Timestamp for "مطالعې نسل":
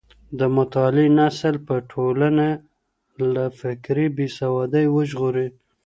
0.57-1.55